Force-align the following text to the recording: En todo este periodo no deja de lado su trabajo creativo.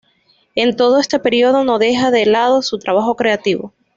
En 0.55 0.75
todo 0.75 0.97
este 0.99 1.19
periodo 1.19 1.63
no 1.63 1.77
deja 1.77 2.09
de 2.09 2.25
lado 2.25 2.63
su 2.63 2.79
trabajo 2.79 3.15
creativo. 3.15 3.71